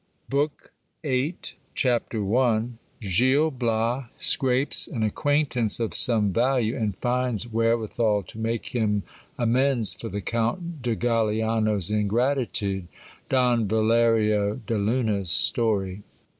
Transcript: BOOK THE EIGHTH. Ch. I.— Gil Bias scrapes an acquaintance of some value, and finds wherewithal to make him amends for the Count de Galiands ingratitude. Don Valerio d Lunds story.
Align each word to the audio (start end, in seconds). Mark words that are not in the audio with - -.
BOOK 0.29 0.73
THE 1.03 1.09
EIGHTH. 1.09 1.53
Ch. 1.75 1.85
I.— 1.85 2.63
Gil 3.01 3.51
Bias 3.51 4.05
scrapes 4.17 4.87
an 4.87 5.03
acquaintance 5.03 5.79
of 5.79 5.93
some 5.93 6.33
value, 6.33 6.75
and 6.75 6.97
finds 6.97 7.47
wherewithal 7.47 8.23
to 8.23 8.39
make 8.39 8.69
him 8.69 9.03
amends 9.37 9.93
for 9.93 10.09
the 10.09 10.21
Count 10.21 10.81
de 10.81 10.95
Galiands 10.95 11.91
ingratitude. 11.91 12.87
Don 13.29 13.67
Valerio 13.67 14.55
d 14.55 14.73
Lunds 14.73 15.27
story. 15.27 16.01